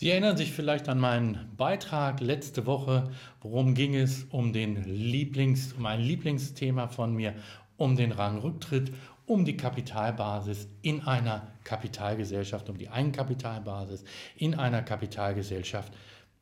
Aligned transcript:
Sie 0.00 0.10
erinnern 0.10 0.36
sich 0.36 0.52
vielleicht 0.52 0.88
an 0.88 1.00
meinen 1.00 1.50
Beitrag 1.56 2.20
letzte 2.20 2.66
Woche. 2.66 3.10
Worum 3.40 3.74
ging 3.74 3.96
es? 3.96 4.28
Um, 4.30 4.52
den 4.52 4.84
Lieblings, 4.84 5.72
um 5.72 5.86
ein 5.86 5.98
Lieblingsthema 5.98 6.86
von 6.86 7.16
mir, 7.16 7.34
um 7.76 7.96
den 7.96 8.12
Rangrücktritt, 8.12 8.92
um 9.26 9.44
die 9.44 9.56
Kapitalbasis 9.56 10.68
in 10.82 11.02
einer 11.02 11.48
Kapitalgesellschaft, 11.64 12.70
um 12.70 12.78
die 12.78 12.88
Eigenkapitalbasis 12.88 14.04
in 14.36 14.54
einer 14.54 14.82
Kapitalgesellschaft 14.82 15.92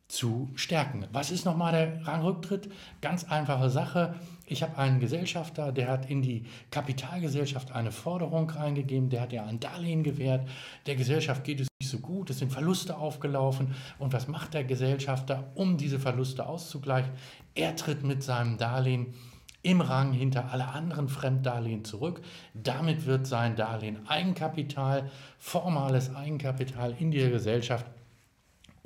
zu 0.08 0.50
stärken. 0.54 1.06
Was 1.12 1.30
ist 1.30 1.44
nochmal 1.44 1.72
der 1.72 2.06
Rangrücktritt? 2.06 2.70
Ganz 3.00 3.24
einfache 3.24 3.70
Sache. 3.70 4.14
Ich 4.46 4.62
habe 4.62 4.78
einen 4.78 5.00
Gesellschafter, 5.00 5.72
der 5.72 5.88
hat 5.88 6.08
in 6.08 6.22
die 6.22 6.44
Kapitalgesellschaft 6.70 7.72
eine 7.72 7.90
Forderung 7.90 8.48
reingegeben, 8.48 9.10
der 9.10 9.22
hat 9.22 9.32
ja 9.32 9.44
ein 9.44 9.58
Darlehen 9.58 10.04
gewährt. 10.04 10.48
Der 10.86 10.94
Gesellschaft 10.94 11.42
geht 11.42 11.60
es 11.60 11.68
nicht 11.80 11.90
so 11.90 11.98
gut, 11.98 12.30
es 12.30 12.38
sind 12.38 12.52
Verluste 12.52 12.96
aufgelaufen. 12.96 13.74
Und 13.98 14.12
was 14.12 14.28
macht 14.28 14.54
der 14.54 14.62
Gesellschafter, 14.62 15.50
um 15.56 15.76
diese 15.76 15.98
Verluste 15.98 16.46
auszugleichen? 16.46 17.10
Er 17.56 17.74
tritt 17.74 18.04
mit 18.04 18.22
seinem 18.22 18.56
Darlehen 18.56 19.14
im 19.62 19.80
Rang 19.80 20.12
hinter 20.12 20.52
alle 20.52 20.68
anderen 20.68 21.08
Fremddarlehen 21.08 21.84
zurück. 21.84 22.20
Damit 22.54 23.04
wird 23.06 23.26
sein 23.26 23.56
Darlehen 23.56 24.06
Eigenkapital, 24.06 25.10
formales 25.38 26.14
Eigenkapital 26.14 26.94
in 27.00 27.10
der 27.10 27.30
Gesellschaft 27.30 27.86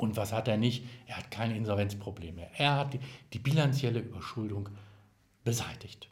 und 0.00 0.16
was 0.16 0.32
hat 0.32 0.48
er 0.48 0.56
nicht? 0.56 0.84
Er 1.06 1.18
hat 1.18 1.30
kein 1.30 1.54
Insolvenzproblem 1.54 2.34
mehr. 2.34 2.50
Er 2.56 2.76
hat 2.76 2.94
die, 2.94 3.00
die 3.32 3.38
bilanzielle 3.38 4.00
Überschuldung 4.00 4.68
beseitigt. 5.44 6.08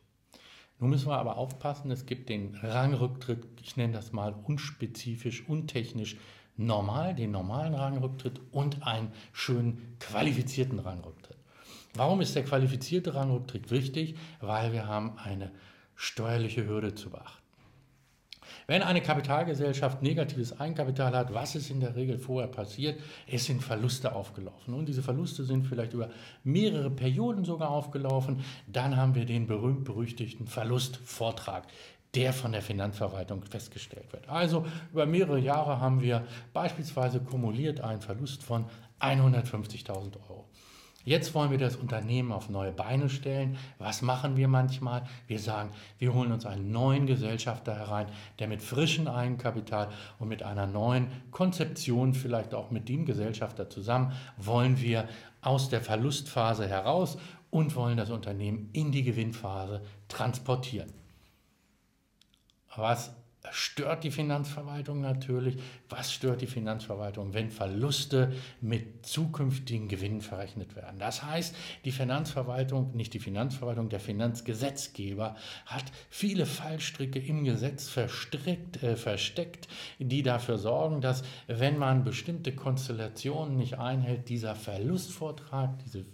Nun 0.78 0.90
müssen 0.90 1.08
wir 1.08 1.18
aber 1.18 1.36
aufpassen, 1.36 1.90
es 1.90 2.06
gibt 2.06 2.28
den 2.28 2.54
Rangrücktritt, 2.54 3.44
ich 3.62 3.76
nenne 3.76 3.94
das 3.94 4.12
mal 4.12 4.34
unspezifisch, 4.44 5.48
untechnisch 5.48 6.16
normal, 6.56 7.14
den 7.14 7.30
normalen 7.30 7.74
Rangrücktritt 7.74 8.40
und 8.52 8.86
einen 8.86 9.12
schönen 9.32 9.96
qualifizierten 9.98 10.78
Rangrücktritt. 10.78 11.36
Warum 11.94 12.20
ist 12.20 12.36
der 12.36 12.44
qualifizierte 12.44 13.14
Rangrücktritt 13.14 13.70
wichtig? 13.70 14.16
Weil 14.40 14.72
wir 14.72 14.86
haben 14.86 15.18
eine 15.18 15.50
steuerliche 15.96 16.66
Hürde 16.66 16.94
zu 16.94 17.10
beachten. 17.10 17.47
Wenn 18.66 18.82
eine 18.82 19.00
Kapitalgesellschaft 19.00 20.02
negatives 20.02 20.58
Eigenkapital 20.58 21.16
hat, 21.16 21.32
was 21.34 21.54
ist 21.54 21.70
in 21.70 21.80
der 21.80 21.96
Regel 21.96 22.18
vorher 22.18 22.48
passiert? 22.48 23.00
Es 23.26 23.44
sind 23.44 23.62
Verluste 23.62 24.14
aufgelaufen. 24.14 24.74
Und 24.74 24.86
diese 24.86 25.02
Verluste 25.02 25.44
sind 25.44 25.66
vielleicht 25.66 25.92
über 25.92 26.10
mehrere 26.44 26.90
Perioden 26.90 27.44
sogar 27.44 27.70
aufgelaufen. 27.70 28.44
Dann 28.66 28.96
haben 28.96 29.14
wir 29.14 29.24
den 29.24 29.46
berühmt-berüchtigten 29.46 30.46
Verlustvortrag 30.46 31.66
der 32.14 32.32
von 32.32 32.52
der 32.52 32.62
Finanzverwaltung 32.62 33.42
festgestellt 33.42 34.12
wird. 34.12 34.28
Also 34.28 34.66
über 34.92 35.04
mehrere 35.04 35.38
Jahre 35.38 35.80
haben 35.80 36.00
wir 36.00 36.26
beispielsweise 36.52 37.20
kumuliert 37.20 37.80
einen 37.80 38.00
Verlust 38.00 38.42
von 38.42 38.64
150.000 39.00 40.16
Euro. 40.28 40.46
Jetzt 41.08 41.34
wollen 41.34 41.50
wir 41.50 41.56
das 41.56 41.76
Unternehmen 41.76 42.32
auf 42.32 42.50
neue 42.50 42.70
Beine 42.70 43.08
stellen. 43.08 43.56
Was 43.78 44.02
machen 44.02 44.36
wir 44.36 44.46
manchmal? 44.46 45.04
Wir 45.26 45.38
sagen, 45.38 45.70
wir 45.98 46.12
holen 46.12 46.32
uns 46.32 46.44
einen 46.44 46.70
neuen 46.70 47.06
Gesellschafter 47.06 47.74
herein, 47.74 48.08
der 48.38 48.46
mit 48.46 48.60
frischem 48.60 49.08
Eigenkapital 49.08 49.88
und 50.18 50.28
mit 50.28 50.42
einer 50.42 50.66
neuen 50.66 51.06
Konzeption, 51.30 52.12
vielleicht 52.12 52.52
auch 52.52 52.70
mit 52.70 52.90
dem 52.90 53.06
Gesellschafter 53.06 53.70
zusammen, 53.70 54.12
wollen 54.36 54.82
wir 54.82 55.08
aus 55.40 55.70
der 55.70 55.80
Verlustphase 55.80 56.68
heraus 56.68 57.16
und 57.48 57.74
wollen 57.74 57.96
das 57.96 58.10
Unternehmen 58.10 58.68
in 58.74 58.92
die 58.92 59.02
Gewinnphase 59.02 59.80
transportieren. 60.08 60.92
Was 62.76 63.16
stört 63.52 64.04
die 64.04 64.10
Finanzverwaltung 64.10 65.00
natürlich. 65.00 65.56
Was 65.88 66.12
stört 66.12 66.40
die 66.40 66.46
Finanzverwaltung, 66.46 67.34
wenn 67.34 67.50
Verluste 67.50 68.32
mit 68.60 69.06
zukünftigen 69.06 69.88
Gewinnen 69.88 70.20
verrechnet 70.20 70.76
werden? 70.76 70.98
Das 70.98 71.22
heißt, 71.22 71.54
die 71.84 71.92
Finanzverwaltung, 71.92 72.94
nicht 72.94 73.14
die 73.14 73.18
Finanzverwaltung, 73.18 73.88
der 73.88 74.00
Finanzgesetzgeber 74.00 75.36
hat 75.66 75.84
viele 76.10 76.46
Fallstricke 76.46 77.18
im 77.18 77.44
Gesetz 77.44 77.88
verstrickt, 77.88 78.82
äh, 78.82 78.96
versteckt, 78.96 79.68
die 79.98 80.22
dafür 80.22 80.58
sorgen, 80.58 81.00
dass 81.00 81.22
wenn 81.46 81.78
man 81.78 82.04
bestimmte 82.04 82.54
Konstellationen 82.54 83.56
nicht 83.56 83.78
einhält, 83.78 84.28
dieser 84.28 84.54
Verlustvortrag, 84.54 85.78
diese 85.84 86.04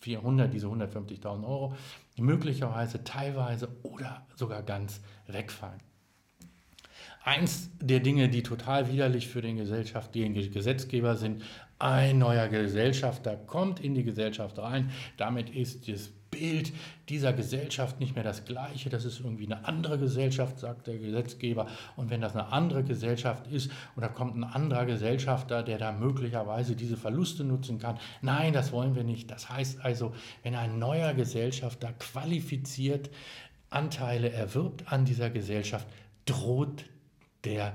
400, 0.00 0.52
diese 0.52 0.68
150.000 0.68 1.44
Euro, 1.44 1.74
möglicherweise 2.16 3.02
teilweise 3.02 3.68
oder 3.82 4.26
sogar 4.36 4.62
ganz 4.62 5.00
wegfallen. 5.26 5.80
Eins 7.26 7.70
der 7.80 7.98
Dinge, 7.98 8.28
die 8.28 8.44
total 8.44 8.88
widerlich 8.88 9.26
für 9.26 9.42
den 9.42 9.56
Gesellschaft, 9.56 10.14
den 10.14 10.32
Gesetzgeber 10.32 11.16
sind, 11.16 11.42
ein 11.80 12.18
neuer 12.18 12.46
Gesellschafter 12.46 13.34
kommt 13.34 13.80
in 13.80 13.96
die 13.96 14.04
Gesellschaft 14.04 14.56
rein. 14.60 14.92
Damit 15.16 15.50
ist 15.50 15.88
das 15.88 16.12
Bild 16.30 16.72
dieser 17.08 17.32
Gesellschaft 17.32 17.98
nicht 17.98 18.14
mehr 18.14 18.22
das 18.22 18.44
gleiche. 18.44 18.90
Das 18.90 19.04
ist 19.04 19.18
irgendwie 19.18 19.46
eine 19.46 19.64
andere 19.66 19.98
Gesellschaft, 19.98 20.60
sagt 20.60 20.86
der 20.86 20.98
Gesetzgeber. 20.98 21.66
Und 21.96 22.10
wenn 22.10 22.20
das 22.20 22.36
eine 22.36 22.52
andere 22.52 22.84
Gesellschaft 22.84 23.48
ist 23.48 23.72
und 23.96 24.02
da 24.02 24.08
kommt 24.08 24.36
ein 24.36 24.44
anderer 24.44 24.86
Gesellschafter, 24.86 25.64
der 25.64 25.78
da 25.78 25.90
möglicherweise 25.90 26.76
diese 26.76 26.96
Verluste 26.96 27.42
nutzen 27.42 27.80
kann, 27.80 27.98
nein, 28.22 28.52
das 28.52 28.70
wollen 28.70 28.94
wir 28.94 29.02
nicht. 29.02 29.32
Das 29.32 29.50
heißt 29.50 29.84
also, 29.84 30.14
wenn 30.44 30.54
ein 30.54 30.78
neuer 30.78 31.12
Gesellschafter 31.12 31.92
qualifiziert 31.98 33.10
Anteile 33.68 34.30
erwirbt 34.30 34.92
an 34.92 35.04
dieser 35.04 35.28
Gesellschaft, 35.28 35.88
droht 36.24 36.84
der 37.46 37.72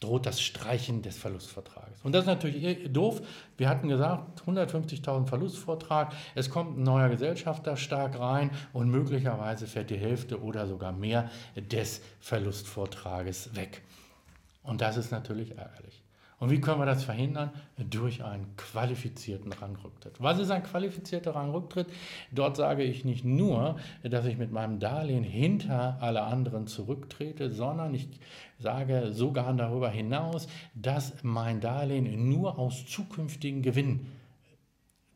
droht 0.00 0.26
das 0.26 0.42
Streichen 0.42 1.00
des 1.02 1.16
Verlustvertrages. 1.16 2.00
Und 2.02 2.12
das 2.12 2.22
ist 2.22 2.26
natürlich 2.26 2.92
doof. 2.92 3.22
Wir 3.56 3.68
hatten 3.68 3.88
gesagt, 3.88 4.42
150.000 4.42 5.26
Verlustvortrag, 5.26 6.12
es 6.34 6.50
kommt 6.50 6.76
ein 6.76 6.82
neuer 6.82 7.08
Gesellschafter 7.08 7.76
stark 7.76 8.18
rein 8.18 8.50
und 8.72 8.90
möglicherweise 8.90 9.66
fährt 9.66 9.90
die 9.90 9.96
Hälfte 9.96 10.42
oder 10.42 10.66
sogar 10.66 10.92
mehr 10.92 11.30
des 11.54 12.02
Verlustvortrages 12.20 13.54
weg. 13.54 13.82
Und 14.64 14.80
das 14.80 14.96
ist 14.96 15.12
natürlich 15.12 15.56
ärgerlich. 15.56 16.02
Und 16.42 16.50
wie 16.50 16.60
können 16.60 16.80
wir 16.80 16.86
das 16.86 17.04
verhindern? 17.04 17.50
Durch 17.76 18.24
einen 18.24 18.56
qualifizierten 18.56 19.52
Rangrücktritt. 19.52 20.20
Was 20.20 20.40
ist 20.40 20.50
ein 20.50 20.64
qualifizierter 20.64 21.36
Rangrücktritt? 21.36 21.86
Dort 22.32 22.56
sage 22.56 22.82
ich 22.82 23.04
nicht 23.04 23.24
nur, 23.24 23.76
dass 24.02 24.26
ich 24.26 24.36
mit 24.38 24.50
meinem 24.50 24.80
Darlehen 24.80 25.22
hinter 25.22 25.98
alle 26.00 26.22
anderen 26.22 26.66
zurücktrete, 26.66 27.48
sondern 27.48 27.94
ich 27.94 28.08
sage 28.58 29.12
sogar 29.12 29.52
darüber 29.52 29.88
hinaus, 29.88 30.48
dass 30.74 31.14
mein 31.22 31.60
Darlehen 31.60 32.28
nur 32.28 32.58
aus 32.58 32.86
zukünftigen 32.86 33.62
Gewinnen 33.62 34.10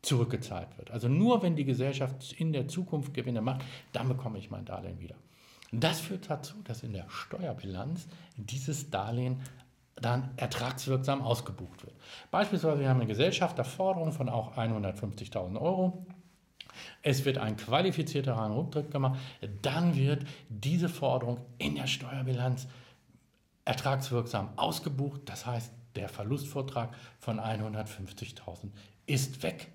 zurückgezahlt 0.03 0.77
wird. 0.77 0.91
Also 0.91 1.09
nur 1.09 1.43
wenn 1.43 1.57
die 1.57 1.65
Gesellschaft 1.65 2.31
in 2.39 2.53
der 2.53 2.69
Zukunft 2.69 3.13
Gewinne 3.13 3.41
macht, 3.41 3.65
dann 3.91 4.07
bekomme 4.07 4.37
ich 4.37 4.49
mein 4.49 4.63
Darlehen 4.63 5.01
wieder. 5.01 5.15
Das 5.73 5.99
führt 5.99 6.29
dazu, 6.29 6.55
dass 6.63 6.83
in 6.83 6.93
der 6.93 7.09
Steuerbilanz 7.09 8.07
dieses 8.37 8.89
Darlehen 8.89 9.41
dann 10.01 10.31
ertragswirksam 10.37 11.21
ausgebucht 11.21 11.85
wird. 11.85 11.95
Beispielsweise 12.31 12.79
wir 12.79 12.89
haben 12.89 12.99
eine 12.99 13.07
Gesellschafterforderung 13.07 14.11
von 14.11 14.29
auch 14.29 14.57
150.000 14.57 15.59
Euro. 15.59 16.05
Es 17.01 17.25
wird 17.25 17.37
ein 17.37 17.57
qualifizierter 17.57 18.33
Rangrücktritt 18.33 18.91
gemacht. 18.91 19.19
Dann 19.61 19.95
wird 19.95 20.25
diese 20.49 20.89
Forderung 20.89 21.39
in 21.57 21.75
der 21.75 21.87
Steuerbilanz 21.87 22.67
ertragswirksam 23.65 24.49
ausgebucht. 24.55 25.21
Das 25.25 25.45
heißt, 25.45 25.71
der 25.95 26.09
Verlustvortrag 26.09 26.93
von 27.19 27.39
150.000 27.39 28.69
ist 29.07 29.41
weg. 29.41 29.71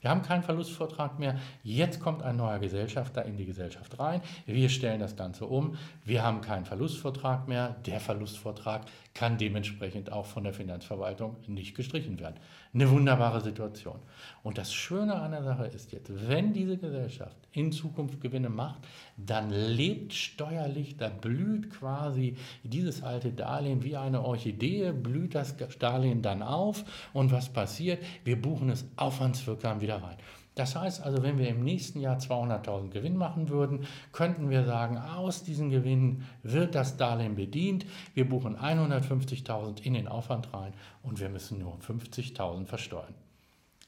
Wir 0.00 0.10
haben 0.10 0.22
keinen 0.22 0.42
Verlustvortrag 0.42 1.18
mehr. 1.18 1.36
Jetzt 1.62 2.00
kommt 2.00 2.22
ein 2.22 2.36
neuer 2.36 2.58
Gesellschafter 2.58 3.24
in 3.24 3.36
die 3.36 3.44
Gesellschaft 3.44 3.98
rein. 3.98 4.20
Wir 4.46 4.68
stellen 4.68 5.00
das 5.00 5.16
Ganze 5.16 5.46
um. 5.46 5.76
Wir 6.04 6.22
haben 6.22 6.40
keinen 6.42 6.64
Verlustvortrag 6.64 7.48
mehr. 7.48 7.76
Der 7.86 8.00
Verlustvortrag 8.00 8.82
kann 9.16 9.38
dementsprechend 9.38 10.12
auch 10.12 10.26
von 10.26 10.44
der 10.44 10.52
Finanzverwaltung 10.52 11.36
nicht 11.46 11.74
gestrichen 11.74 12.20
werden. 12.20 12.34
Eine 12.74 12.90
wunderbare 12.90 13.40
Situation. 13.40 13.98
Und 14.42 14.58
das 14.58 14.74
Schöne 14.74 15.14
an 15.14 15.30
der 15.30 15.42
Sache 15.42 15.64
ist 15.64 15.90
jetzt, 15.92 16.10
wenn 16.28 16.52
diese 16.52 16.76
Gesellschaft 16.76 17.34
in 17.52 17.72
Zukunft 17.72 18.20
Gewinne 18.20 18.50
macht, 18.50 18.86
dann 19.16 19.48
lebt 19.48 20.12
steuerlich, 20.12 20.98
da 20.98 21.08
blüht 21.08 21.70
quasi 21.70 22.36
dieses 22.62 23.02
alte 23.02 23.32
Darlehen 23.32 23.82
wie 23.82 23.96
eine 23.96 24.22
Orchidee, 24.22 24.92
blüht 24.92 25.34
das 25.34 25.56
Darlehen 25.78 26.20
dann 26.20 26.42
auf. 26.42 26.84
Und 27.14 27.32
was 27.32 27.48
passiert? 27.48 28.04
Wir 28.22 28.40
buchen 28.40 28.68
es 28.68 28.84
aufwandswirksam 28.96 29.80
wieder 29.80 30.02
rein. 30.02 30.18
Das 30.56 30.74
heißt 30.74 31.02
also, 31.02 31.22
wenn 31.22 31.38
wir 31.38 31.48
im 31.50 31.62
nächsten 31.62 32.00
Jahr 32.00 32.16
200.000 32.16 32.88
Gewinn 32.88 33.18
machen 33.18 33.50
würden, 33.50 33.86
könnten 34.12 34.48
wir 34.48 34.64
sagen, 34.64 34.96
aus 34.96 35.44
diesen 35.44 35.68
Gewinnen 35.68 36.26
wird 36.42 36.74
das 36.74 36.96
Darlehen 36.96 37.36
bedient. 37.36 37.84
Wir 38.14 38.26
buchen 38.26 38.56
150.000 38.56 39.82
in 39.82 39.92
den 39.92 40.08
Aufwand 40.08 40.54
rein 40.54 40.72
und 41.02 41.20
wir 41.20 41.28
müssen 41.28 41.58
nur 41.58 41.76
50.000 41.76 42.64
versteuern. 42.64 43.14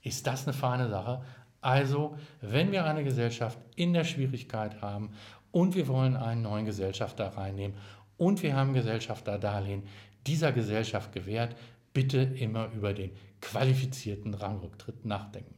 Ist 0.03 0.27
das 0.27 0.47
eine 0.47 0.53
feine 0.53 0.91
Sache? 0.91 1.23
Also, 1.63 2.19
wenn 2.43 2.71
wir 2.71 2.85
eine 2.85 3.03
Gesellschaft 3.03 3.59
in 3.75 3.95
der 3.95 4.05
Schwierigkeit 4.05 4.83
haben 4.83 5.13
und 5.51 5.75
wir 5.75 5.89
wollen 5.89 6.17
einen 6.17 6.43
neuen 6.43 6.67
Gesellschafter 6.67 7.29
reinnehmen 7.29 7.79
und 8.19 8.43
wir 8.43 8.55
haben 8.55 8.75
Gesellschafterdarlehen 8.75 9.85
dieser 10.27 10.53
Gesellschaft 10.53 11.13
gewährt, 11.13 11.57
bitte 11.95 12.19
immer 12.19 12.71
über 12.73 12.93
den 12.93 13.13
qualifizierten 13.41 14.35
Rangrücktritt 14.35 15.07
nachdenken. 15.07 15.58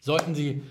Sollten 0.00 0.34
Sie 0.34 0.62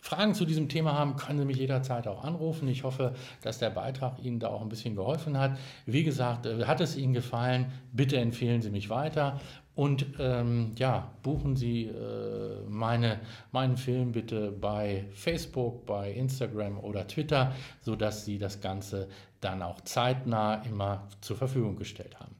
Fragen 0.00 0.34
zu 0.34 0.44
diesem 0.44 0.68
Thema 0.68 0.92
haben, 0.92 1.16
können 1.16 1.38
Sie 1.38 1.46
mich 1.46 1.56
jederzeit 1.56 2.06
auch 2.06 2.24
anrufen. 2.24 2.68
Ich 2.68 2.84
hoffe, 2.84 3.14
dass 3.40 3.58
der 3.58 3.70
Beitrag 3.70 4.22
Ihnen 4.22 4.38
da 4.38 4.48
auch 4.48 4.60
ein 4.60 4.68
bisschen 4.68 4.96
geholfen 4.96 5.38
hat. 5.38 5.56
Wie 5.86 6.04
gesagt, 6.04 6.44
äh, 6.44 6.66
hat 6.66 6.82
es 6.82 6.94
Ihnen 6.94 7.14
gefallen, 7.14 7.72
bitte 7.90 8.18
empfehlen 8.18 8.60
Sie 8.60 8.68
mich 8.68 8.90
weiter 8.90 9.40
und 9.74 10.06
ähm, 10.18 10.72
ja, 10.76 11.10
buchen 11.22 11.56
Sie 11.56 11.86
äh, 11.86 12.60
meine, 12.68 13.18
meinen 13.50 13.78
Film 13.78 14.12
bitte 14.12 14.52
bei 14.52 15.06
Facebook, 15.14 15.86
bei 15.86 16.12
Instagram 16.12 16.78
oder 16.78 17.06
Twitter, 17.06 17.54
sodass 17.80 18.26
Sie 18.26 18.38
das 18.38 18.60
Ganze 18.60 19.08
dann 19.40 19.62
auch 19.62 19.80
zeitnah 19.80 20.56
immer 20.66 21.08
zur 21.22 21.36
Verfügung 21.36 21.76
gestellt 21.76 22.20
haben. 22.20 22.36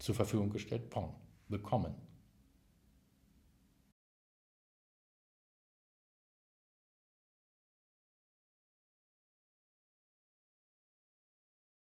Zur 0.00 0.16
Verfügung 0.16 0.50
gestellt 0.50 0.92
bekommen. 1.48 1.94